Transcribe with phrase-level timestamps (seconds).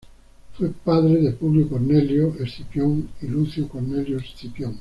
[0.57, 4.79] Fue padre de Publio Cornelio Escipión y Lucio Cornelio Escipión.